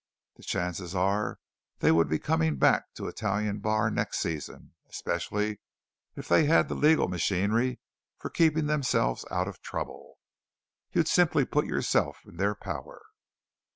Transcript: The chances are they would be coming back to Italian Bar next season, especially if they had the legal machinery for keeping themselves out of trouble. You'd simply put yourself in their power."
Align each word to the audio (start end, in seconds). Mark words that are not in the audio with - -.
The 0.37 0.41
chances 0.41 0.95
are 0.95 1.37
they 1.77 1.91
would 1.91 2.09
be 2.09 2.17
coming 2.17 2.55
back 2.55 2.91
to 2.95 3.07
Italian 3.07 3.59
Bar 3.59 3.91
next 3.91 4.17
season, 4.17 4.73
especially 4.89 5.59
if 6.15 6.27
they 6.27 6.45
had 6.45 6.69
the 6.69 6.73
legal 6.73 7.07
machinery 7.07 7.79
for 8.17 8.31
keeping 8.31 8.65
themselves 8.65 9.25
out 9.29 9.47
of 9.47 9.61
trouble. 9.61 10.17
You'd 10.91 11.07
simply 11.07 11.45
put 11.45 11.67
yourself 11.67 12.17
in 12.25 12.37
their 12.37 12.55
power." 12.55 13.03